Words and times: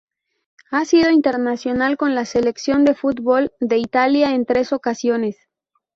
Ha 0.71 0.83
sido 0.85 1.11
internacional 1.11 1.95
con 1.95 2.15
la 2.15 2.25
selección 2.25 2.85
de 2.85 2.95
fútbol 2.95 3.53
de 3.59 3.77
Italia 3.77 4.33
en 4.33 4.47
tres 4.47 4.73
ocasiones. 4.73 5.37